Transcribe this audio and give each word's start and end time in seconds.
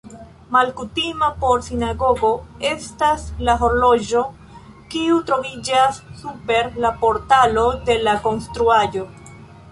Malkutima 0.53 1.27
por 1.41 1.59
sinagogo 1.65 2.29
estas 2.69 3.25
la 3.49 3.53
horloĝo, 3.63 4.23
kiu 4.95 5.17
troviĝas 5.27 5.99
super 6.21 6.71
la 6.85 6.91
portalo 7.03 7.67
de 7.91 7.99
la 8.07 8.15
konstruaĵo. 8.29 9.05